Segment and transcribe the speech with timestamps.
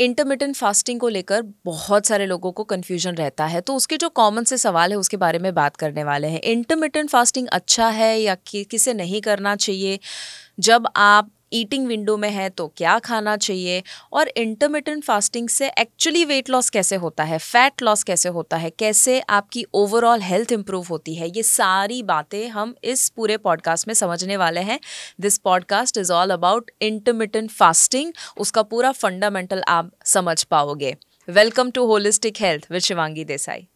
[0.00, 4.44] Intermittent fasting को लेकर बहुत सारे लोगों को कन्फ्यूज़न रहता है। तो उसके जो कॉमन
[4.44, 8.34] से सवाल है उसके बारे में बात करने वाले हैं। इंटरमीडियंट फास्टिंग अच्छा है या
[8.46, 9.98] कि, किसे नहीं करना चाहिए?
[10.60, 13.82] जब आप ईटिंग विंडो में है तो क्या खाना चाहिए?
[14.12, 17.38] और इंटरमीडियंट फास्टिंग से एक्चुअली वेट लॉस कैसे होता है?
[17.38, 18.70] फैट लॉस कैसे होता है?
[18.70, 21.28] कैसे आपकी ओवरऑल हेल्थ इंप्रूव होती है?
[21.28, 24.80] ये सारी बातें हम इस पूरे पॉडकास्ट में समझने वाले हैं।
[25.20, 30.96] This podcast is all about intermittent fasting उसका पूरा फंडामेंटल आप समझ पाओगे।
[31.28, 33.68] Welcome to holistic health with Shivangi Desai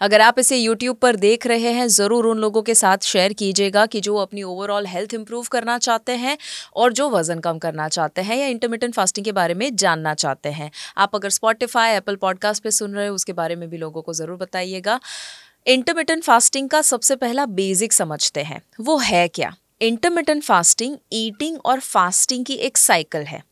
[0.00, 3.84] अगर आप इसे यूट्यूब पर देख रहे हैं, ज़रूर उन लोगों के साथ शेयर कीजिएगा
[3.86, 6.36] कि जो अपनी ओवरऑल हेल्थ इंप्रूव करना चाहते हैं
[6.76, 10.48] और जो वज़न कम करना चाहते हैं या इंटरमीडियंट फास्टिंग के बारे में जानना चाहते
[10.50, 14.02] हैं। आप अगर स्पॉटिफाई एप्पल पॉडकास्ट पर सुन रहे हो, उसके बारे में भी लोगों
[14.02, 15.00] को ज़रूर बताइएगा।
[15.66, 19.54] इंटरमीडियंट फास्टिंग का सबसे पहला बेसिक समझते हैं। वो है क्या?
[19.80, 23.42] इंटरमीडियंट फास्टिंग ईटिंग और फास्टिंग की एक साइकिल है,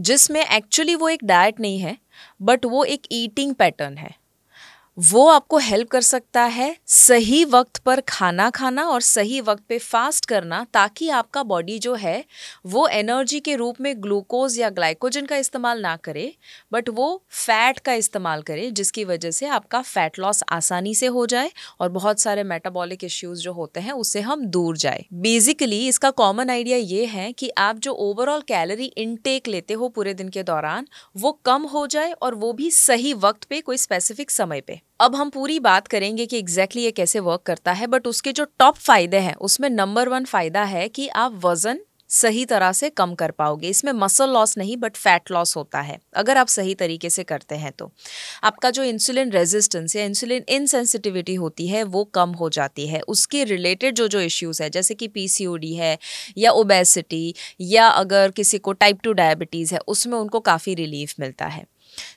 [0.00, 1.96] जिसमें एक्चुअली वो एक डाइट नहीं है
[2.42, 4.14] बट वो एक ईटिंग पैटर्न है।
[4.98, 9.76] वो आपको हेल्प कर सकता है सही वक्त पर खाना खाना और सही वक्त पे
[9.78, 12.24] फास्ट करना ताकि आपका बॉडी जो है,
[12.66, 16.32] वो एनर्जी के रूप में ग्लूकोज या ग्लाइकोजन का इस्तेमाल ना करे
[16.72, 21.24] बट वो फैट का इस्तेमाल करे, जिसकी वजह से आपका फैट लॉस आसानी से हो
[21.26, 26.10] जाए और बहुत सारे मेटाबॉलिक इश्यूज़ जो होते हैं, उससे हम दूर जाए। बेसिकली इसका
[26.12, 30.42] कॉमन आइडिया ये है कि आप जो ओवरऑल कैलोरी इनटेक लेते हो पूरे दिन के
[30.42, 34.80] दौरान, वो कम हो जाए और वो भी सही वक्त पे, कोई स्पेसिफिक समय पे।
[35.00, 38.32] अब हम पूरी बात करेंगे कि एग्जैक्टली exactly ये कैसे वर्क करता है बट उसके
[38.32, 42.90] जो टॉप फ़ायदे हैं, उसमें नंबर वन फ़ायदा है कि आप वज़न सही तरह से
[42.90, 46.74] कम कर पाओगे। इसमें मसल लॉस नहीं बट फैट लॉस होता है, अगर आप सही
[46.74, 47.90] तरीके से करते हैं तो।
[48.44, 53.44] आपका जो इंसुलिन रेजिस्टेंस या इंसुलिन इनसेंसिटिविटी होती है, वो कम हो जाती है। उसके
[53.44, 55.98] रिलेटेड जो जो इश्यूज़ है, जैसे कि पीसीओडी है,
[56.38, 61.46] या ओबेसिटी या अगर किसी को टाइप टू डायबिटीज़ है, उसमें उनको काफ़ी रिलीफ मिलता
[61.46, 61.64] है।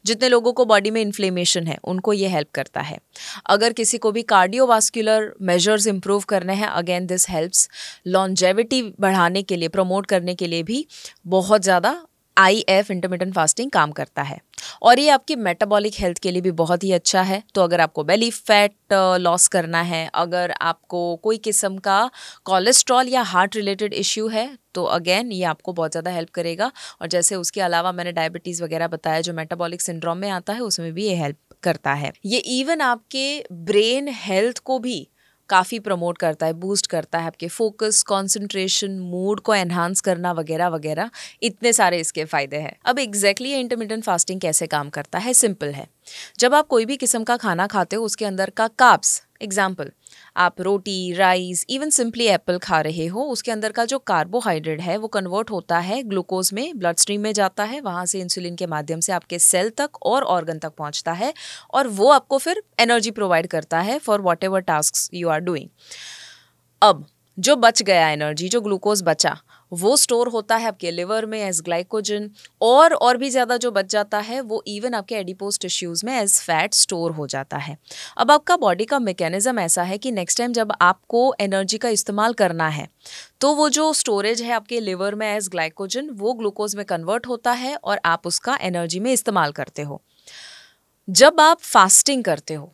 [0.06, 3.00] जितने लोगों को बॉडी में इन्फ्लेमेशन है, उनको ये हेल्प करता है।
[3.48, 7.70] अगर किसी को भी कार्डियोवास्कुलर मेजर्स इंप्रूव करने हैं अगेन दिस हेल्प्स
[8.08, 10.86] लॉन्जेविटी बढ़ाने के लिए प्रमोट करने के लिए भी
[11.28, 11.96] बहुत ज़्यादा
[12.38, 14.40] आई एफ़ इंटरमीडियंट फास्टिंग काम करता है।
[14.82, 18.04] और ये आपकी मेटाबॉलिक हेल्थ के लिए भी बहुत ही अच्छा है। तो अगर आपको
[18.04, 22.10] बेली फैट लॉस करना है, अगर आपको कोई किस्म का
[22.46, 26.72] कोलेस्ट्रॉल या हार्ट रिलेटेड इश्यू है तो अगेन ये आपको बहुत ज़्यादा हेल्प करेगा।
[27.02, 30.92] और जैसे उसके अलावा मैंने डायबिटीज़ वगैरह बताया, जो मेटाबॉलिक सिंड्रोम में आता है, उसमें
[30.94, 35.08] भी ये हेल्प करता है। ये इवन आपके ब्रेन हेल्थ को भी
[35.52, 40.68] काफ़ी प्रमोट करता है बूस्ट करता है आपके फोकस कॉन्सेंट्रेशन मूड को एनहांस करना वगैरह
[40.68, 41.10] वगैरह।
[41.44, 45.34] इतने सारे इसके फ़ायदे हैं। अब एग्जैक्टली exactly इंटरमीडियंट फास्टिंग कैसे काम करता है?
[45.34, 45.88] सिंपल है।
[46.40, 49.92] जब आप कोई भी किस्म का खाना खाते हो, उसके अंदर का काप्स एग्ज़ाम्पल
[50.38, 54.98] आप रोटी राइस इवन सिंपली एप्पल खा रहे हो, उसके अंदर का जो कार्बोहाइड्रेट है,
[54.98, 58.68] वो कन्वर्ट होता है ग्लूकोज में ब्लड स्ट्रीम में जाता है, वहाँ से इंसुलिन के
[58.68, 61.34] माध्यम से आपके सेल तक और ऑर्गन तक पहुँचता है
[61.74, 65.70] और वो आपको फिर एनर्जी प्रोवाइड करता है for whatever task you are doing
[66.82, 67.06] अब,
[67.38, 69.38] जो बच गया एनर्जी जो ग्लूकोज बचा
[69.72, 72.30] वो स्टोर होता है आपके लिवर में एज ग्लाइकोजन
[72.62, 76.40] और और भी ज़्यादा जो बच जाता है, वो इवन आपके एडिपोज टिश्यूज़ में एज
[76.40, 77.78] फैट स्टोर हो जाता है।
[78.18, 82.34] अब आपका बॉडी का मैकेनिज्म ऐसा है कि नेक्स्ट टाइम जब आपको एनर्जी का इस्तेमाल
[82.34, 82.88] करना है
[83.42, 87.52] तो वो जो स्टोरेज है आपके लिवर में एज ग्लाइकोजन वो ग्लूकोज में कन्वर्ट होता
[87.54, 90.02] है और आप उसका एनर्जी में इस्तेमाल करते हो।
[91.08, 92.72] जब आप फास्टिंग करते हो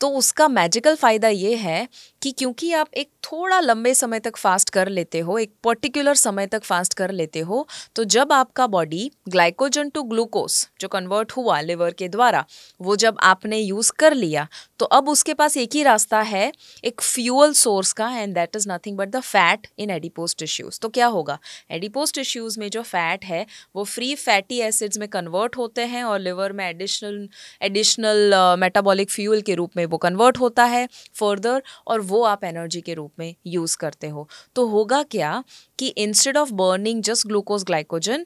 [0.00, 1.88] तो उसका मैजिकल फ़ायदा ये है
[2.22, 6.46] कि क्योंकि आप एक थोड़ा लंबे समय तक फास्ट कर लेते हो, एक पर्टिकुलर समय
[6.46, 7.66] तक फास्ट कर लेते हो
[7.96, 12.44] तो जब आपका बॉडी ग्लाइकोजन टू ग्लूकोज जो कन्वर्ट हुआ लिवर के द्वारा,
[12.80, 14.46] वो जब आपने यूज़ कर लिया
[14.78, 16.52] तो अब उसके पास एक ही रास्ता है,
[16.84, 20.88] एक फ्यूअल सोर्स का and that is nothing but the fat in adipose tissues तो
[20.88, 21.38] क्या होगा?
[21.70, 23.44] एडिपोज टिश्यूज़ में जो फैट है,
[23.76, 27.28] वो फ्री फैटी एसिड्स में कन्वर्ट होते हैं और लिवर में एडिशनल
[27.62, 32.80] एडिशनल मेटाबॉलिक फ्यूल के रूप में वो कन्वर्ट होता है फर्दर और वो आप एनर्जी
[32.80, 35.42] के रूप में यूज़ करते हो। तो होगा क्या
[35.78, 38.24] कि instead of burning just glucose glycogen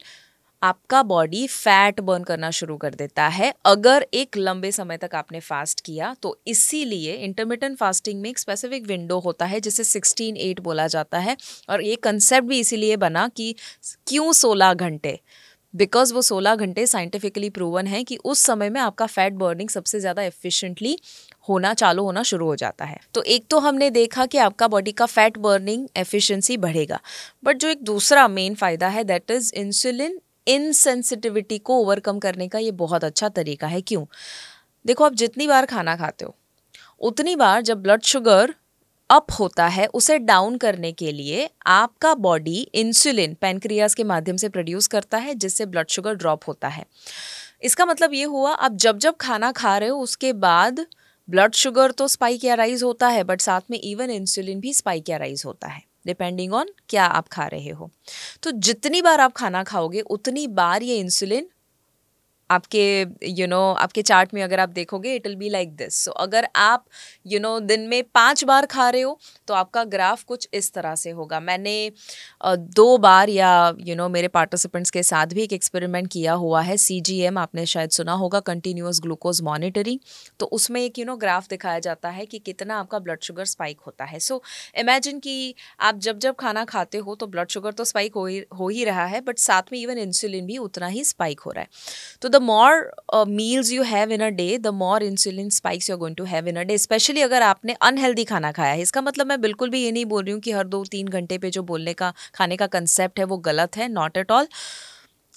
[0.62, 5.40] आपका बॉडी फैट बर्न करना शुरू कर देता है। अगर एक लंबे समय तक आपने
[5.40, 10.60] फास्ट किया तो इसीलिए इंटरमीडियंट फास्टिंग में एक स्पेसिफिक विंडो होता है, जिसे सिक्सटीन एट
[10.60, 11.36] बोला जाता है।
[11.68, 13.54] और ये कंसेप्ट भी इसीलिए बना कि
[14.06, 15.18] क्यों सोलह घंटे?
[15.74, 20.00] बिकॉज़ वो 16 घंटे साइंटिफिकली प्रूवन है कि उस समय में आपका फैट बर्निंग सबसे
[20.00, 20.96] ज़्यादा एफिशिएंटली
[21.48, 24.92] होना, चालू होना शुरू हो जाता है। तो एक तो हमने देखा कि आपका बॉडी
[24.92, 27.00] का फैट बर्निंग एफिशिएंसी बढ़ेगा।
[27.44, 32.58] बट जो एक दूसरा मेन फ़ायदा है दैट इज़ इंसुलिन इनसेंसिटिविटी को ओवरकम करने का
[32.58, 34.04] ये बहुत अच्छा तरीका है। क्यों?
[34.84, 36.34] देखो, आप जितनी बार खाना खाते हो,
[37.00, 38.54] उतनी बार जब ब्लड शुगर
[39.10, 44.48] अप होता है, उसे डाउन करने के लिए आपका बॉडी इंसुलिन पैनक्रियाज के माध्यम से
[44.48, 46.84] प्रोड्यूस करता है, जिससे ब्लड शुगर ड्रॉप होता है।
[47.62, 50.86] इसका मतलब ये हुआ, आप जब जब खाना खा रहे हो, उसके बाद
[51.28, 55.08] ब्लड शुगर तो स्पाइक या राइज होता है बट साथ में इवन इंसुलिन भी स्पाइक
[55.08, 57.90] या राइज होता है डिपेंडिंग ऑन क्या आप खा रहे हो।
[58.42, 61.48] तो जितनी बार आप खाना खाओगे, उतनी बार ये इंसुलिन
[62.52, 65.74] आपके यू you नो know, आपके चार्ट में अगर आप देखोगे it will be like
[65.76, 66.84] this so अगर आप
[67.26, 69.18] यू you नो know, दिन में पाँच बार खा रहे हो
[69.48, 71.90] तो आपका ग्राफ कुछ इस तरह से होगा। मैंने
[72.46, 76.32] दो बार या यू you नो know, मेरे पार्टिसिपेंट्स के साथ भी एक एक्सपेरिमेंट किया
[76.34, 79.98] हुआ है। सीजीएम आपने शायद सुना होगा कंटिन्यूस ग्लूकोज मॉनिटरिंग
[80.40, 83.80] तो उसमें एक यू नो ग्राफ दिखाया जाता है कि कितना आपका ब्लड शुगर स्पाइक
[83.86, 87.72] होता है। सो so, इमेजिन कि आप जब जब खाना खाते हो तो ब्लड शुगर
[87.72, 90.86] तो स्पाइक हो ही हो ही रहा है बट साथ में इवन इंसुलिन भी उतना
[90.86, 91.68] ही स्पाइक हो रहा है।
[92.22, 95.98] तो the more meals you have in a day the more insulin spikes you are
[96.00, 99.26] going to have in a day specially अगर आपने अनहेल्दी खाना खाया है। इसका मतलब
[99.26, 101.62] मैं बिल्कुल भी ये नहीं बोल रही हूँ कि हर दो तीन घंटे पे जो
[101.62, 104.48] बोलने का, खाने का कंसेप्ट है, वो गलत है नॉट एट ऑल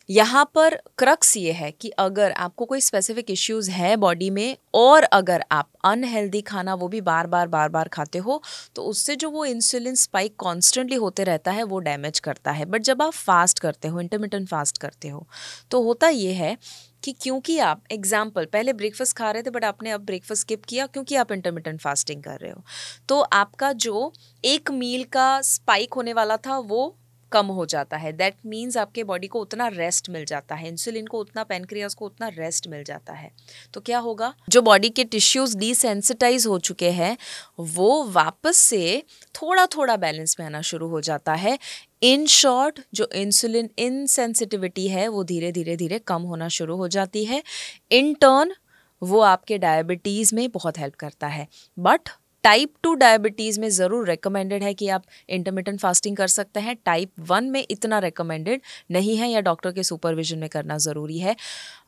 [0.10, 5.04] यहाँ पर क्रक्स ये है कि अगर आपको कोई स्पेसिफिक इश्यूज़ है बॉडी में और
[5.04, 8.42] अगर आप अनहेल्दी खाना वो भी बार बार बार बार खाते हो
[8.76, 12.82] तो उससे जो वो इंसुलिन स्पाइक कॉन्स्टेंटली होते रहता है, वो डैमेज करता है। बट
[12.82, 15.26] जब आप फास्ट करते हो इंटरमीडियंट फास्ट करते हो
[15.72, 16.58] तो होता ये है
[17.04, 20.86] कि क्योंकि आप एग्ज़ाम्पल पहले ब्रेकफास्ट खा रहे थे बट आपने अब ब्रेकफास्ट स्किप किया
[20.88, 22.64] क्योंकि आप इंटरमीडियंट फास्टिंग कर रहे हो।
[23.10, 24.12] तो आपका जो
[24.44, 26.96] एक मील का स्पाइक होने वाला था, वो
[27.36, 31.08] कम हो जाता है। दैट मीन्स आपके बॉडी को उतना रेस्ट मिल जाता है। इंसुलिन
[31.08, 33.32] को उतना पेनक्रियाज को उतना रेस्ट मिल जाता है।
[33.74, 34.34] तो क्या होगा?
[34.50, 37.18] जो बॉडी के टिश्यूज डिसेंसिटाइज हो चुके हैं,
[37.60, 39.04] वो वापस से
[39.36, 41.58] थोड़ा थोड़ा बैलेंस में आना शुरू हो जाता है।
[42.04, 47.26] इन शॉर्ट जो इंसुलिन इनसेंसिटिविटी है, वो धीरे धीरे धीरे कम होना शुरू हो जाती
[47.26, 47.44] है।
[47.92, 48.56] इन टर्न
[49.04, 51.48] वो आपके डायबिटीज़ में बहुत हेल्प करता है।
[51.80, 52.10] बट
[52.46, 57.12] टाइप टू डायबिटीज़ में ज़रूर रिकमेंडेड है कि आप इंटरमीडियंट फास्टिंग कर सकते हैं। टाइप
[57.20, 58.62] वन में इतना रिकमेंडेड
[58.92, 61.36] नहीं है या डॉक्टर के सुपरविजन में करना ज़रूरी है।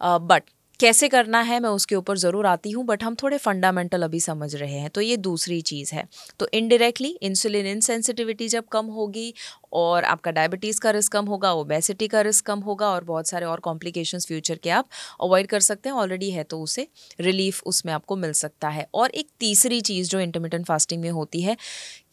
[0.03, 4.03] बट uh, कैसे करना है, मैं उसके ऊपर ज़रूर आती हूँ बट हम थोड़े फंडामेंटल
[4.03, 6.07] अभी समझ रहे हैं तो ये दूसरी चीज़ है।
[6.39, 9.33] तो इनडायरेक्टली इंसुलिन इनसेंसिटिविटी जब कम होगी
[9.73, 13.45] और आपका डायबिटीज़ का रिस्क कम होगा ओबेसिटी का रिस्क कम होगा और बहुत सारे
[13.45, 14.89] और कॉम्प्लिकेशंस फ्यूचर के आप
[15.21, 16.87] अवॉइड कर सकते हैं ऑलरेडी है तो उसे
[17.19, 21.41] रिलीफ उसमें आपको मिल सकता है। और एक तीसरी चीज़ जो इंटरमीडियंट फास्टिंग में होती
[21.41, 21.57] है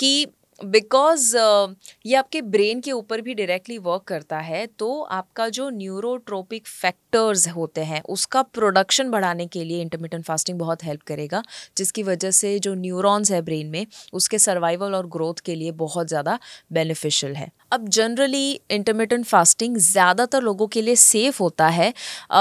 [0.01, 0.27] कि
[0.61, 1.75] बिकॉज़ uh,
[2.07, 7.47] ये आपके ब्रेन के ऊपर भी डायरेक्टली वर्क करता है तो आपका जो न्यूरोट्रोपिक फैक्टर्स
[7.49, 11.43] होते हैं उसका प्रोडक्शन बढ़ाने के लिए इंटरमीडियंट फास्टिंग बहुत हेल्प करेगा
[11.77, 16.09] जिसकी वजह से जो न्यूरॉन्स है ब्रेन में उसके सर्वाइवल और ग्रोथ के लिए बहुत
[16.09, 16.39] ज़्यादा
[16.73, 21.93] बेनिफिशियल है। अब जनरली इंटरमीडियंट फास्टिंग ज़्यादातर लोगों के लिए सेफ़ होता है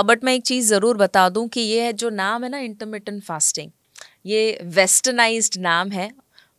[0.04, 3.71] बट मैं एक चीज़ ज़रूर बता दूँ कि ये जो नाम है ना इंटरमीडियंट फास्टिंग
[4.25, 6.12] ये वेस्टर्नाइज्ड नाम है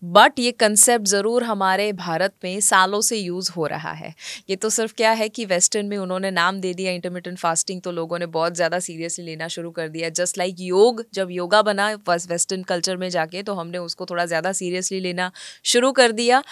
[0.05, 4.15] बट ये कंसेप्ट ज़रूर हमारे भारत में सालों से यूज़ हो रहा है।
[4.51, 7.93] ये तो सिर्फ़ क्या है कि वेस्टर्न में उन्होंने नाम दे दिया इंटरमीडियंट फास्टिंग तो
[7.93, 11.63] लोगों ने बहुत ज़्यादा सीरियसली लेना शुरू कर दिया। जस्ट लाइक like योग, जब योगा
[11.63, 15.31] बना वेस्टर्न कल्चर में जाके तो हमने उसको थोड़ा ज़्यादा सीरियसली लेना
[15.65, 16.43] शुरू कर दिया।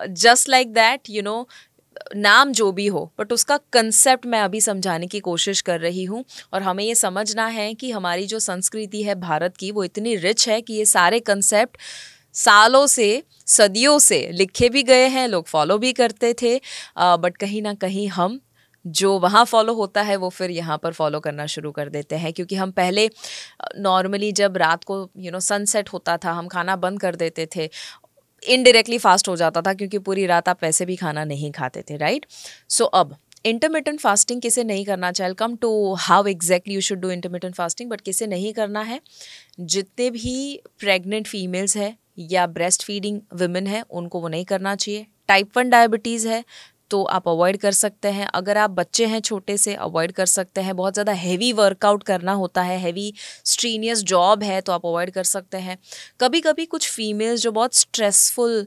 [0.00, 1.46] Just like that you know
[2.16, 6.24] नाम जो भी हो बट उसका कंसेप्ट मैं अभी समझाने की कोशिश कर रही हूँ।
[6.52, 10.48] और हमें ये समझना है कि हमारी जो संस्कृति है भारत की, वो इतनी रिच
[10.48, 11.76] है कि ये सारे कंसेप्ट
[12.34, 16.60] सालों से सदियों से लिखे भी गए हैं लोग फॉलो भी करते थे
[16.98, 18.40] बट कहीं ना कहीं हम
[18.86, 22.32] जो वहाँ फॉलो होता है वो फिर यहाँ पर फॉलो करना शुरू कर देते हैं
[22.32, 23.10] क्योंकि हम पहले
[23.78, 27.70] नॉर्मली जब रात को यू नो सनसेट होता था हम खाना बंद कर देते थे
[28.48, 31.96] इनडायरेक्टली फास्ट हो जाता था क्योंकि पूरी रात आप वैसे भी खाना नहीं खाते थे
[31.96, 32.26] राइट
[32.68, 35.34] सो so, अब इंटरमीडियंट फास्टिंग किसे नहीं करना चाहिए?
[35.34, 39.00] Come to how exactly you should do intermittent fasting but किसे नहीं करना है?
[39.60, 45.06] जितने भी प्रेग्नेंट फीमेल्स है या ब्रेस्ट फीडिंग वुमेन है, उनको वो नहीं करना चाहिए।
[45.28, 46.44] टाइप वन डायबिटीज़ है
[46.90, 50.60] तो आप अवॉइड कर सकते हैं। अगर आप बच्चे हैं छोटे से अवॉइड कर सकते
[50.60, 53.12] हैं। बहुत ज़्यादा हैवी वर्कआउट करना होता है हैवी
[53.44, 55.78] स्ट्रीनियस जॉब है तो आप अवॉइड कर सकते हैं।
[56.20, 58.66] कभी कभी कुछ फीमेल्स जो बहुत स्ट्रेसफुल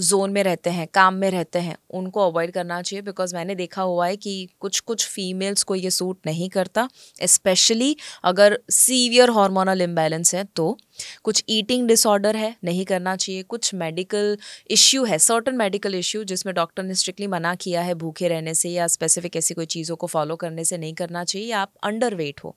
[0.00, 3.82] जोन में रहते हैं, काम में रहते हैं, उनको अवॉइड करना चाहिए बिकॉज़ मैंने देखा
[3.82, 6.88] हुआ है कि कुछ कुछ फीमेल्स को ये सूट नहीं करता
[7.26, 10.76] स्पेशली अगर सीवियर हार्मोनल इम्बैलेंस है तो।
[11.24, 14.36] कुछ ईटिंग डिसऑर्डर है, नहीं करना चाहिए, कुछ मेडिकल
[14.70, 18.70] इश्यू है सर्टन मेडिकल इश्यू जिसमें डॉक्टर ने स्ट्रिक्टली मना किया है भूखे रहने से
[18.70, 22.40] या स्पेसिफिक ऐसी कोई चीज़ों को फॉलो करने से नहीं करना चाहिए आप अंडर वेट
[22.44, 22.56] हो।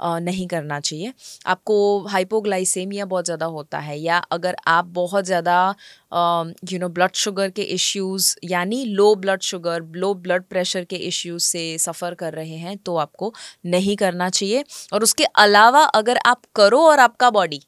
[0.00, 1.12] नहीं करना चाहिए।
[1.46, 1.76] आपको
[2.08, 5.58] हाइपोग्लाइसेमिया बहुत ज़्यादा होता है या अगर आप बहुत ज़्यादा
[6.72, 11.44] यू नो ब्लड शुगर के इश्यूज़ यानी low blood sugar low blood pressure के इश्यूज़
[11.44, 13.32] से सफ़र कर रहे हैं तो आपको
[13.66, 17.62] नहीं करना चाहिए। और उसके अलावा अगर आप करो और आपका बॉडी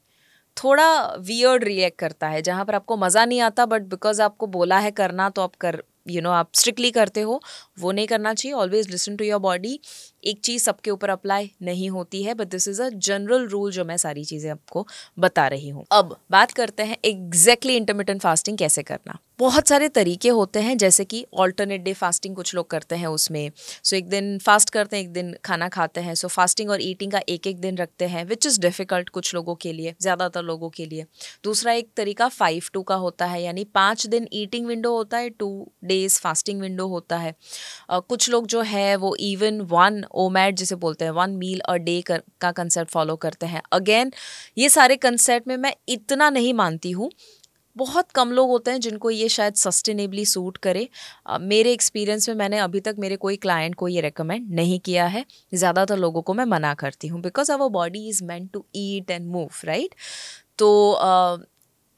[0.57, 4.79] थोड़ा वियर्ड रिएक्ट करता है जहाँ पर आपको मज़ा नहीं आता बट बिकॉज़ आपको बोला
[4.79, 7.39] है करना तो आप कर यू you नो know, आप स्ट्रिक्टली करते हो
[7.79, 9.79] वो नहीं करना चाहिए। Always listen to your body
[10.23, 13.85] एक चीज़ सबके ऊपर अप्लाई नहीं होती है but this is a general rule जो
[13.85, 14.87] मैं सारी चीज़ें आपको
[15.19, 20.29] बता रही हूँ। अब बात करते हैं एग्जैक्टली इंटरमीडियंट फास्टिंग कैसे करना। बहुत सारे तरीके
[20.29, 24.09] होते हैं जैसे कि ऑल्टरनेट डे फास्टिंग कुछ लोग करते हैं उसमें। सो so, एक
[24.09, 27.21] दिन फास्ट करते हैं एक दिन खाना खाते हैं। सो so, फास्टिंग और ईटिंग का
[27.29, 30.85] एक एक दिन रखते हैं विच इज़ डिफ़िकल्ट कुछ लोगों के लिए ज़्यादातर लोगों के
[30.85, 31.05] लिए।
[31.43, 35.29] दूसरा एक तरीका फाइव टू का होता है यानी पाँच दिन ईटिंग विंडो होता है
[35.29, 35.49] टू
[35.83, 37.33] डेज़ फास्टिंग विंडो होता है।
[37.93, 41.75] uh, कुछ लोग जो है वो इवन वन ओमैट जिसे बोलते हैं वन मील अ
[41.77, 44.11] डे कर, का कंसेप्ट फॉलो करते हैं। अगेन
[44.57, 47.09] ये सारे कंसेप्ट में मैं इतना नहीं मानती हूँ।
[47.75, 50.87] बहुत कम लोग होते हैं जिनको ये शायद सस्टेनेबली सूट करे।
[51.31, 55.05] uh, मेरे एक्सपीरियंस में मैंने अभी तक मेरे कोई क्लाइंट को ये रेकमेंड नहीं किया
[55.07, 59.11] है। ज़्यादातर लोगों को मैं मना करती हूँ। Because our body is meant to eat
[59.11, 59.95] and move right
[60.59, 60.99] तो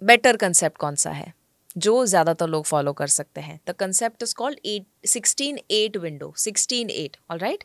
[0.02, 1.34] बेटर uh, कंसेप्ट कौन सा है?
[1.76, 6.34] जो ज़्यादातर लोग फॉलो कर सकते हैं। The concept is called eight sixteen eight window
[6.38, 7.64] sixteen eight all right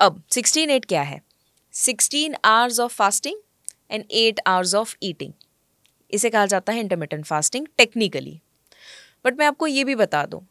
[0.00, 1.20] अब सिक्सटीन एट क्या है?
[1.74, 3.40] Sixteen hours of fasting
[3.90, 5.32] and eight hours of eating
[6.12, 8.40] इसे कहा जाता है इंटरमीडियंट फास्टिंग टेक्निकली
[9.24, 10.46] बट मैं आपको ये भी बता दूँ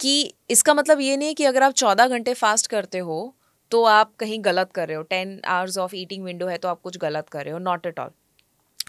[0.00, 3.34] कि इसका मतलब ये नहीं है कि अगर आप चौदह घंटे फास्ट करते हो
[3.72, 6.80] तो आप कहीं गलत कर रहे हो। Ten hours of eating window है तो आप
[6.80, 8.10] कुछ गलत कर रहे हो नॉट एट ऑल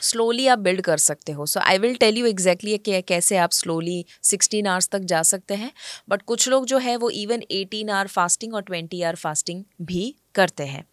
[0.02, 3.52] स्लोली आप बिल्ड कर सकते हो। So I will tell you exactly कि कैसे आप
[3.54, 5.72] स्लोली सिक्सटीन आवर्स तक जा सकते हैं।
[6.10, 10.16] बट कुछ लोग जो है वो इवन एटीन आवर फास्टिंग और ट्वेंटी आवर फास्टिंग भी
[10.36, 10.84] करते हैं।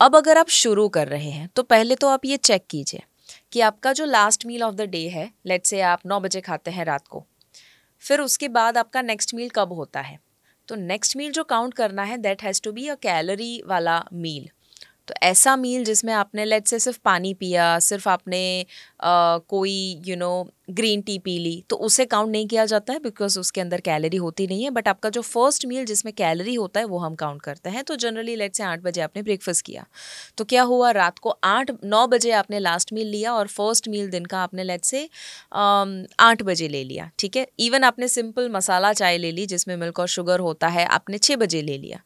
[0.00, 3.02] अब अगर आप शुरू कर रहे हैं तो पहले तो आप ये चेक कीजिए
[3.52, 6.70] कि आपका जो last meal of the day है लेट से आप नौ बजे खाते
[6.70, 7.24] हैं रात को,
[8.02, 10.18] फिर उसके बाद आपका नेक्स्ट मील कब होता है?
[10.68, 14.48] तो नेक्स्ट मील जो काउंट करना है that has to be a calorie वाला मील
[15.08, 18.42] तो ऐसा मील जिसमें आपने लेट से सिर्फ़ पानी पिया सिर्फ़ आपने
[19.00, 20.30] आ, कोई यू नो
[20.70, 24.16] ग्रीन टी पी ली तो उसे काउंट नहीं किया जाता है बिकॉज़ उसके अंदर कैलोरी
[24.16, 27.42] होती नहीं है बट आपका जो फ़र्स्ट मील जिसमें कैलोरी होता है वो हम काउंट
[27.42, 29.84] करते हैं। तो जनरली लेट से आठ बजे आपने ब्रेकफास्ट किया।
[30.38, 34.10] तो क्या हुआ रात को आठ नौ बजे आपने लास्ट मील लिया और फ़र्स्ट मील
[34.10, 35.08] दिन का आपने लेट से
[35.54, 37.46] आठ बजे ले लिया ठीक है?
[37.60, 41.36] इवन आपने सिंपल मसाला चाय ले ली जिसमें मिल्क और शुगर होता है आपने छः
[41.36, 42.00] बजे ले लिया।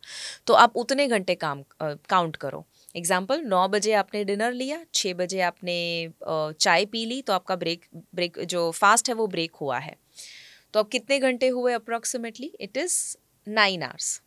[0.47, 5.40] तो आप उतने घंटे काम काउंट करो। एग्ज़ाम्पल नौ बजे आपने डिनर लिया छः बजे
[5.42, 5.78] आपने
[6.25, 9.97] चाय पी ली तो आपका ब्रेक ब्रेक जो फास्ट है वो ब्रेक हुआ है।
[10.75, 12.97] तो अब कितने घंटे हुए approximately it is
[13.47, 14.20] nine hours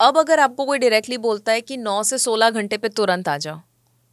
[0.00, 3.36] अब अगर आपको कोई डायरेक्टली बोलता है कि नौ से सोलह घंटे पे तुरंत आ
[3.38, 3.60] जाओ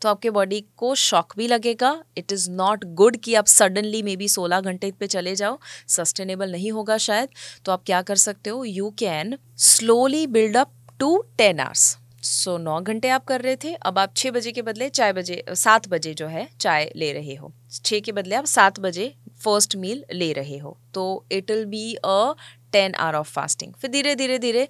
[0.01, 4.15] तो आपके बॉडी को शॉक भी लगेगा। इट इज़ नॉट गुड कि आप सडनली मे
[4.15, 5.57] बी सोलह घंटे पे चले जाओ।
[5.89, 7.29] सस्टेनेबल नहीं होगा शायद।
[7.65, 8.63] तो आप क्या कर सकते हो?
[8.65, 13.73] You can slowly build up to ten hours so नौ घंटे आप कर रहे थे,
[13.75, 17.35] अब आप छः बजे के बदले चाय बजे, सात बजे जो है चाय ले रहे
[17.35, 19.13] हो। छः के बदले आप सात बजे
[19.43, 22.33] फ़र्स्ट मील ले रहे हो। तो it will be a
[22.73, 24.67] ten hour of fasting फिर धीरे धीरे धीरे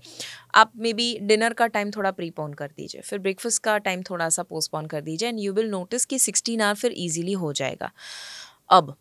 [0.56, 4.30] आप मे बी डिनर का टाइम थोड़ा प्रीपोन कर दीजिए। फिर ब्रेकफास्ट का टाइम थोड़ा
[4.30, 7.92] सा पोस्टपोन कर दीजिए एंड यू विल नोटिस कि सिक्सटीन आवर फिर ईजिली हो जाएगा।
[8.70, 8.96] अब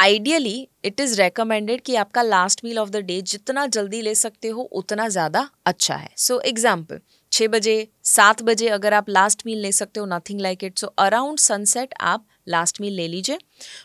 [0.00, 4.48] आइडियली इट इज़ रेकमेंडेड कि आपका last meal of the day जितना जल्दी ले सकते
[4.48, 7.00] हो उतना ज़्यादा अच्छा है। सो so, एग्ज़ाम्पल
[7.32, 10.86] छः बजे सात बजे अगर आप लास्ट मील ले सकते हो nothing like it so
[10.98, 13.38] around sunset आप लास्ट मील ले लीजिए।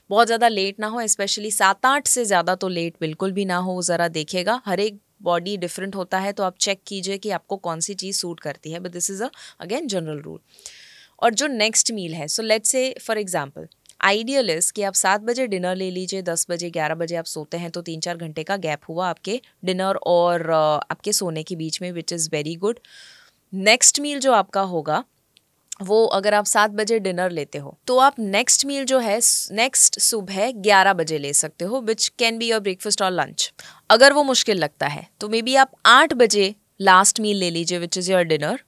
[0.09, 3.57] बहुत ज़्यादा लेट ना हो स्पेशली सात आठ से ज़्यादा तो लेट बिल्कुल भी ना
[3.59, 7.57] हो ज़रा देखेगा हर एक बॉडी डिफरेंट होता है तो आप चेक कीजिए कि आपको
[7.59, 9.29] कौन सी चीज़ सूट करती है but this is a
[9.61, 10.39] again general rule
[11.19, 13.67] और जो नेक्स्ट मील है so let's say for example
[14.05, 17.57] ideal is कि आप सात बजे डिनर ले लीजिए, दस बजे, ग्यारह बजे आप सोते
[17.57, 21.81] हैं तो तीन चार घंटे का गैप हुआ आपके डिनर और आपके सोने के बीच
[21.81, 22.79] में which is very good
[23.53, 25.03] next meal जो आपका होगा,
[25.83, 29.19] वो अगर आप सात बजे डिनर लेते हो तो आप नेक्स्ट मील जो है
[29.51, 33.51] नेक्स्ट सुबह ग्यारह बजे ले सकते हो which can be your breakfast और लंच
[33.89, 37.79] अगर वो मुश्किल लगता है तो मे बी आप आठ बजे लास्ट मील ले लीजिए
[37.79, 38.59] विच इज़ योर डिनर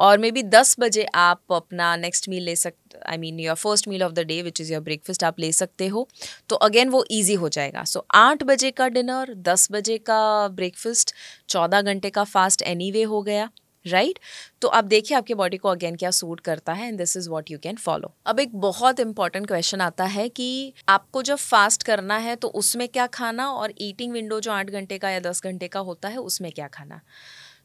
[0.00, 3.88] और मे बी दस बजे आप अपना नेक्स्ट मील ले सकते I mean your first
[3.88, 6.08] meal of the day which is your breakfast आप ले सकते हो।
[6.48, 10.48] तो अगेन वो ईजी हो जाएगा। सो so, आठ बजे का डिनर दस बजे का
[10.48, 11.14] ब्रेकफास्ट
[11.48, 13.50] चौदह घंटे का फास्ट एनी वे हो गया
[13.86, 14.60] राइट right?
[14.60, 17.50] तो आप देखिए आपके बॉडी को अगेन क्या सूट करता है and this is what
[17.50, 22.16] you can follow अब एक बहुत इंपॉर्टेंट क्वेश्चन आता है कि आपको जब फास्ट करना
[22.16, 25.68] है तो उसमें क्या खाना और ईटिंग विंडो जो आठ घंटे का या दस घंटे
[25.68, 27.00] का होता है उसमें क्या खाना?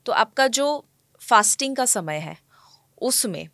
[0.05, 0.85] तो आपका जो
[1.21, 2.37] फास्टिंग का समय है,
[3.01, 3.47] उसमें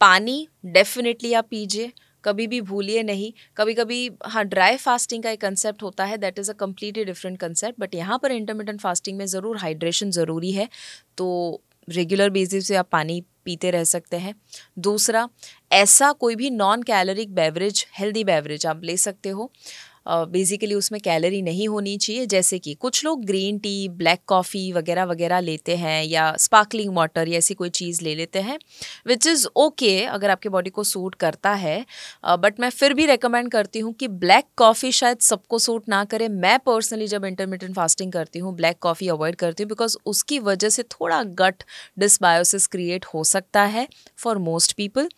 [0.00, 1.92] पानी डेफिनेटली आप पीजिए।
[2.24, 6.38] कभी भी भूलिए नहीं। कभी कभी हाँ ड्राई फास्टिंग का एक कंसेप्ट होता है that
[6.38, 10.68] is a completely different concept but यहाँ पर इंटरमीडियंट फास्टिंग में ज़रूर हाइड्रेशन ज़रूरी है।
[11.18, 14.34] तो रेगुलर बेसिस पे आप पानी पीते रह सकते हैं।
[14.78, 15.28] दूसरा,
[15.72, 19.50] ऐसा कोई भी non caloric beverage healthy beverage आप ले सकते हो।
[20.06, 25.04] बेसिकली उसमें कैलोरी नहीं होनी चाहिए, जैसे कि कुछ लोग ग्रीन टी ब्लैक कॉफ़ी वगैरह
[25.04, 28.58] वगैरह लेते हैं या स्पार्कलिंग वाटर या ऐसी कोई चीज़ ले लेते हैं
[29.06, 31.84] विच इज़ ओके अगर आपके बॉडी को सूट करता है।
[32.38, 36.28] बट मैं फिर भी रिकमेंड करती हूँ कि ब्लैक कॉफ़ी शायद सबको सूट ना करे।
[36.28, 40.68] मैं पर्सनली जब इंटरमीडियंट फास्टिंग करती हूँ ब्लैक कॉफ़ी अवॉइड करती हूँ बिकॉज़ उसकी वजह
[40.68, 41.62] से थोड़ा गट
[41.98, 43.86] डिसबायोसिस क्रिएट हो सकता है
[44.18, 45.08] for most people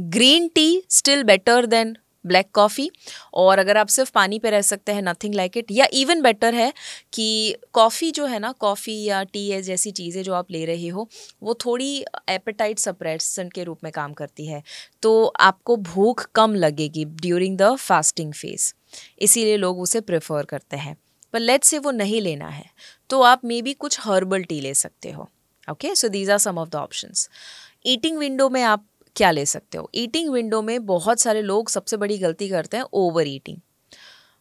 [0.00, 2.90] green tea still better than black coffee,
[3.34, 6.54] और अगर आप सिर्फ़ पानी पे रह सकते हैं नथिंग लाइक इट या इवन बेटर
[6.54, 6.72] है
[7.12, 10.88] कि कॉफ़ी जो है ना, कॉफ़ी या टी है जैसी चीज़ें जो आप ले रहे
[10.88, 11.08] हो,
[11.42, 14.62] वो थोड़ी एपेटाइट सप्रेसेंट के रूप में काम करती है।
[15.02, 18.72] तो आपको भूख कम लगेगी ड्यूरिंग द फास्टिंग फ़ेज़
[19.20, 20.96] इसीलिए लोग उसे प्रेफर करते हैं।
[21.34, 22.64] पर लेट से वो नहीं लेना है
[23.10, 25.28] तो आप मे बी कुछ हर्बल टी ले सकते हो।
[25.68, 27.28] Okay so these are some of the options
[27.86, 28.84] eating window में आप
[29.16, 29.90] क्या ले सकते हो?
[29.94, 33.58] ईटिंग विंडो में बहुत सारे लोग सबसे बड़ी गलती करते हैं ओवर ईटिंग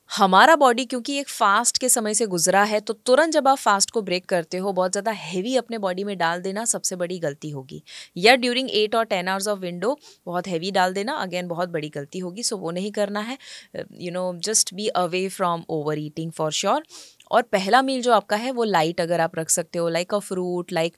[0.10, 3.92] हमारा बॉडी क्योंकि एक फास्ट के समय से गुजरा है तो तुरंत जब आप फास्ट
[3.92, 7.50] को ब्रेक करते हो, बहुत ज़्यादा हैवी अपने बॉडी में डाल देना सबसे बड़ी गलती
[7.50, 7.82] होगी.
[8.18, 11.90] या ड्यूरिंग एट और टेन आवर्स ऑफ़ विंडो बहुत हैवी डाल देना अगेन बहुत बड़ी
[11.90, 13.38] गलती होगी सो वो नहीं करना है.
[13.94, 15.64] You know just be away from
[16.00, 16.84] overeating for sure
[17.32, 20.20] और पहला मील जो आपका है, वो लाइट अगर आप रख सकते हो like a
[20.22, 20.96] fruit like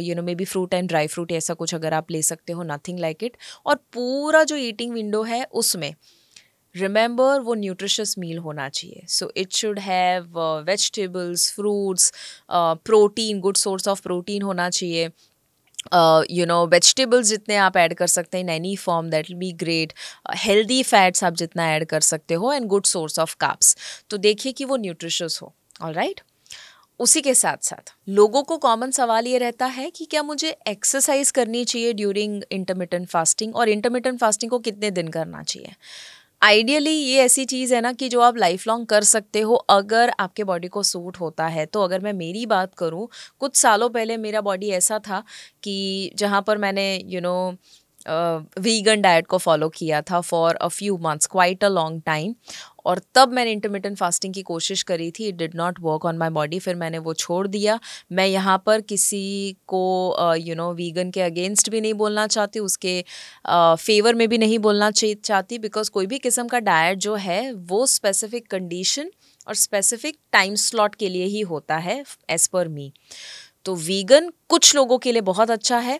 [0.00, 2.98] you know maybe fruit and dry fruit ऐसा कुछ अगर आप ले सकते हो नथिंग
[3.00, 5.94] लाइक इट और पूरा जो ईटिंग विंडो है, उसमें
[6.74, 9.02] रिमेंबर वो न्यूट्रिशियस मील होना चाहिए.
[9.08, 12.12] So it should have vegetables fruits
[12.50, 15.10] protein good source of protein होना चाहिए.
[16.30, 19.52] यू नो वेजिटेबल्स जितने आप ऐड कर सकते हैं in any form that will be
[19.60, 19.92] great
[20.36, 23.76] healthy fats आप जितना ऐड कर सकते हो and good source of carbs
[24.10, 25.54] तो देखिए कि वो न्यूट्रिशियस हो.
[25.80, 26.20] ऑल राइट
[27.00, 31.30] उसी के साथ साथ लोगों को कॉमन सवाल ये रहता है कि क्या मुझे एक्सरसाइज
[31.30, 35.74] करनी चाहिए ड्यूरिंग इंटरमीडियंट फास्टिंग और इंटरमीडियंट फास्टिंग को कितने दिन करना चाहिए?
[36.42, 40.12] आइडियली ये ऐसी चीज़ है ना कि जो आप लाइफ लॉन्ग कर सकते हो, अगर
[40.20, 43.08] आपके बॉडी को सूट होता है। तो अगर मैं मेरी बात करूँ,
[43.40, 45.22] कुछ सालों पहले मेरा बॉडी ऐसा था
[45.62, 47.36] कि जहाँ पर मैंने यू नो
[48.60, 52.34] वीगन डाइट को फॉलो किया था for a few months quite a long time
[52.86, 56.30] और तब मैंने इंटरमीडियंट फास्टिंग की कोशिश करी थी। It did not work on my
[56.30, 57.78] body फिर मैंने वो छोड़ दिया।
[58.12, 63.00] मैं यहाँ पर किसी को यू नो वीगन के अगेंस्ट भी नहीं बोलना चाहती उसके
[63.48, 67.52] फेवर uh, में भी नहीं बोलना चाहती बिकॉज़ कोई भी किस्म का डाइट जो है
[67.52, 69.10] वो स्पेसिफिक कंडीशन
[69.46, 72.92] और स्पेसिफिक टाइम स्लॉट के लिए ही होता है एज़ पर मी
[73.64, 75.98] तो वीगन कुछ लोगों के लिए बहुत अच्छा है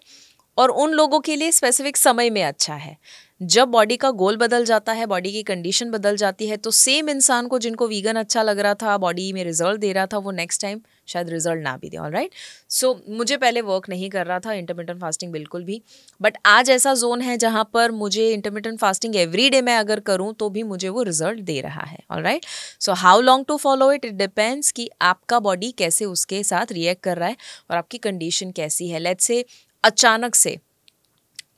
[0.59, 2.96] और उन लोगों के लिए स्पेसिफिक समय में अच्छा है।
[3.40, 7.09] जब बॉडी का गोल बदल जाता है बॉडी की कंडीशन बदल जाती है तो सेम
[7.09, 10.31] इंसान को जिनको वीगन अच्छा लग रहा था बॉडी में रिज़ल्ट दे रहा था, वो
[10.31, 12.31] नेक्स्ट टाइम शायद रिज़ल्ट ना भी दे ऑल राइट
[12.68, 15.81] सो मुझे पहले वर्क नहीं कर रहा था इंटरमीडियंट फास्टिंग बिल्कुल भी
[16.20, 20.33] बट आज ऐसा जोन है जहाँ पर मुझे इंटरमीडियंट फास्टिंग एवरी डे मैं अगर करूँ
[20.35, 22.46] तो भी मुझे वो रिज़ल्ट दे रहा है all right
[22.81, 27.03] so how long to follow it it depends कि आपका बॉडी कैसे उसके साथ रिएक्ट
[27.03, 27.37] कर रहा है
[27.70, 29.44] और आपकी कंडीशन कैसी है। लेट्स से
[29.85, 30.59] अचानक से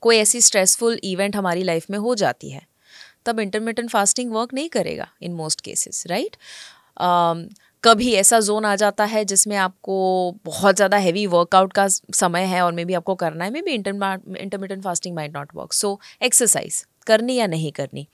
[0.01, 2.61] कोई ऐसी स्ट्रेसफुल इवेंट हमारी लाइफ में हो जाती है
[3.25, 6.35] तब इंटरमीडियंट फास्टिंग वर्क नहीं करेगा इन मोस्ट केसेस राइट
[7.83, 9.97] कभी ऐसा जोन आ जाता है जिसमें आपको
[10.45, 14.83] बहुत ज़्यादा हैवी वर्कआउट का समय है और मे बी आपको करना है maybe intermittent
[14.83, 18.07] fasting might not work so exercise करनी या नहीं करनी?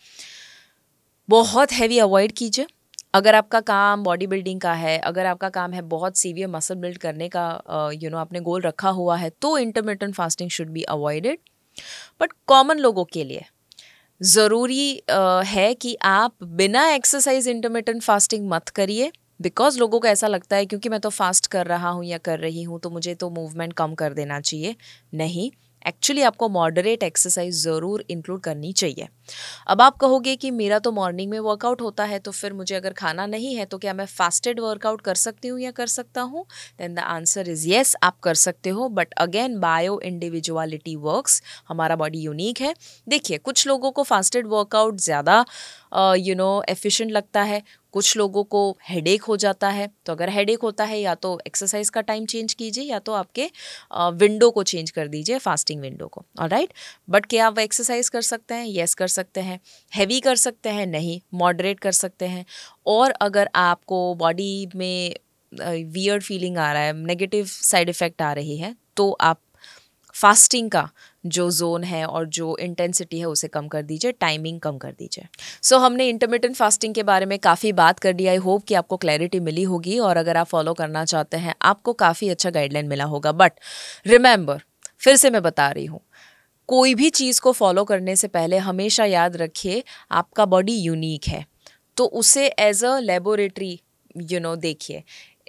[1.30, 2.68] बहुत हैवी अवॉइड कीजिए।
[3.14, 6.98] अगर आपका काम बॉडी बिल्डिंग का है अगर आपका काम है बहुत सीवियर मसल बिल्ड
[6.98, 10.50] करने का you uh, know you know, आपने गोल रखा हुआ है तो intermittent fasting
[10.50, 11.38] should be avoided
[12.22, 13.44] but common लोगों के लिए।
[14.22, 15.02] ज़रूरी
[15.48, 20.66] है कि आप बिना एक्सरसाइज इंटरमीडियंट फास्टिंग मत करिए बिकॉज़ लोगों को ऐसा लगता है,
[20.66, 23.74] क्योंकि मैं तो फास्ट कर रहा हूँ या कर रही हूँ तो मुझे तो मूवमेंट
[23.74, 24.76] कम कर देना चाहिए।
[25.16, 25.50] नहीं।
[25.86, 29.08] एक्चुअली आपको मॉडरेट एक्सरसाइज ज़रूर इंक्लूड करनी चाहिए।
[29.68, 32.94] अब आप कहोगे कि मेरा तो मॉर्निंग में वर्कआउट होता है तो फिर मुझे अगर
[32.94, 36.46] खाना नहीं है तो क्या मैं फास्टेड वर्कआउट कर सकती हूँ या कर सकता हूँ?
[36.80, 41.96] Then the answer is yes आप कर सकते हो। But again bio individuality works हमारा
[41.96, 42.74] बॉडी यूनिक है।
[43.08, 45.44] देखिए, कुछ लोगों को फास्टेड वर्कआउट ज़्यादा
[46.18, 47.62] यू नो एफिशिएंट लगता है।
[47.96, 51.90] कुछ लोगों को हेडेक हो जाता है तो अगर हेडेक होता है या तो एक्सरसाइज
[51.90, 53.50] का टाइम चेंज कीजिए या तो आपके
[54.16, 56.74] विंडो को चेंज कर दीजिए फास्टिंग विंडो को। और राइट
[57.08, 58.66] बट क्या आप एक्सरसाइज कर सकते हैं?
[58.66, 59.60] येस yes, कर सकते हैं।
[59.92, 60.86] हैवी कर सकते हैं?
[60.88, 62.46] नहीं। मॉडरेट कर सकते हैं।
[62.88, 65.16] और अगर आपको बॉडी में
[65.92, 69.40] वियर्ड फीलिंग आ रहा है नेगेटिव साइड इफ़ेक्ट आ रही है तो आप
[70.16, 70.90] फास्टिंग का
[71.26, 75.26] जो जोन है और जो इंटेंसिटी है उसे कम कर दीजिए टाइमिंग कम कर दीजिए।
[75.62, 78.74] सो so, हमने इंटरमीडियंट फास्टिंग के बारे में काफ़ी बात कर दी आई होप कि
[78.74, 82.88] आपको क्लैरिटी मिली होगी और अगर आप फॉलो करना चाहते हैं आपको काफ़ी अच्छा गाइडलाइन
[82.88, 83.52] मिला होगा। बट
[84.08, 84.62] रिमेंबर
[85.00, 86.02] फिर से मैं बता रही हूँ
[86.70, 91.46] कोई भी चीज़ को फॉलो करने से पहले हमेशा याद रखिए आपका बॉडी यूनिक है।
[91.98, 93.80] तो उसे as a laboratory
[94.16, 95.04] you know देखिए।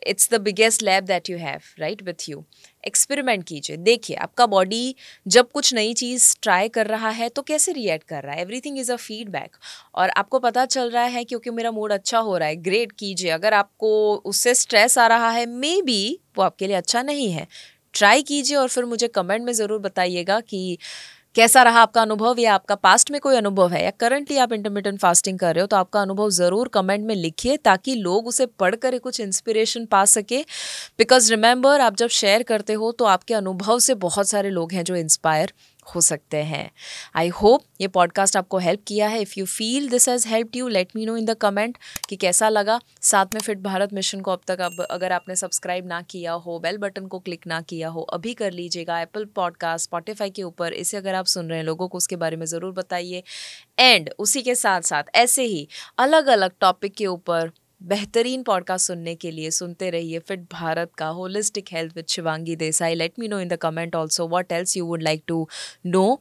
[0.07, 2.45] It's the biggest lab that you have right with you
[2.85, 4.95] experiment कीजिए। देखिए, आपका बॉडी
[5.27, 8.41] जब कुछ नई चीज़ ट्राई कर रहा है तो कैसे रिएक्ट कर रहा है?
[8.41, 9.57] एवरीथिंग इज़ अ फीडबैक
[9.95, 13.31] और आपको पता चल रहा है, क्योंकि मेरा मूड अच्छा हो रहा है ग्रेट कीजिए।
[13.31, 17.47] अगर आपको उससे स्ट्रेस आ रहा है मे बी वो आपके लिए अच्छा नहीं है।
[17.95, 20.79] ट्राई कीजिए और फिर मुझे कमेंट में ज़रूर बताइएगा कि
[21.37, 23.83] कैसा रहा आपका अनुभव या आपका पास्ट में कोई अनुभव है?
[23.85, 27.57] या करंटली आप इंटरमीडियंट फास्टिंग कर रहे हो तो आपका अनुभव ज़रूर कमेंट में लिखिए
[27.57, 30.41] ताकि लोग उसे पढ़कर कुछ इंस्पिरेशन पा सके।
[30.99, 34.85] बिकॉज़ रिमेंबर आप जब शेयर करते हो तो आपके अनुभव से बहुत सारे लोग हैं
[34.85, 35.53] जो इंस्पायर
[35.95, 36.71] हो सकते हैं।
[37.17, 40.69] आई होप ये पॉडकास्ट आपको हेल्प किया है। If you feel this has help you
[40.69, 44.33] let me know in the comment कि कैसा लगा। साथ में फिट भारत मिशन को
[44.33, 47.89] अब तक अब अगर आपने सब्सक्राइब ना किया हो बेल बटन को क्लिक ना किया
[47.89, 51.65] हो, अभी कर लीजिएगा एप्पल पॉडकास्ट स्पॉटिफाई के ऊपर। इसे अगर आप सुन रहे हैं
[51.65, 53.23] लोगों को, उसके बारे में ज़रूर बताइए।
[53.79, 55.67] एंड उसी के साथ साथ ऐसे ही
[55.99, 61.07] अलग अलग टॉपिक के ऊपर बेहतरीन पॉडकास्ट सुनने के लिए सुनते रहिए। फिट भारत का
[61.09, 62.95] holistic health with Shivangi Desai.
[62.95, 65.49] Let me know in the comment also what else you would like to
[65.87, 66.19] know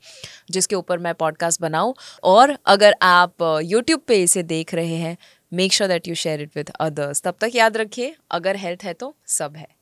[0.51, 5.17] जिसके ऊपर मैं पॉडकास्ट बनाऊँ। और अगर आप यूट्यूब पे इसे देख रहे हैं
[5.51, 8.93] make sure that you share it with others तब तक याद रखिए, अगर हेल्थ है
[8.93, 9.74] तो सब है।